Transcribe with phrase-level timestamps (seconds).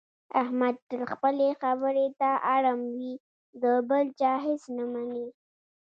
[0.41, 3.13] احمد تل خپلې خبرې ته اړم وي،
[3.61, 5.25] د بل چا هېڅ نه مني.